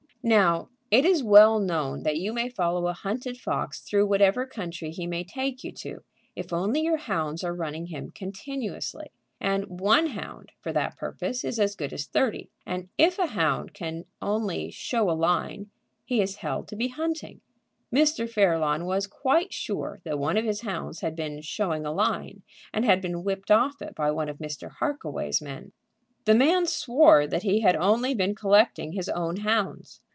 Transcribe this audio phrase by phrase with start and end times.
[0.23, 4.91] Now, it is well known that you may follow a hunted fox through whatever country
[4.91, 6.03] he may take you to,
[6.35, 9.11] if only your hounds are hunting him continuously.
[9.39, 13.73] And one hound for that purpose is as good as thirty, and if a hound
[13.73, 15.71] can only "show a line"
[16.05, 17.41] he is held to be hunting.
[17.91, 18.29] Mr.
[18.29, 22.85] Fairlawn was quite sure that one of his hounds had been showing a line, and
[22.85, 24.69] had been whipped off it by one of Mr.
[24.69, 25.71] Harkaway's men.
[26.25, 29.99] The man swore that he had only been collecting his own hounds.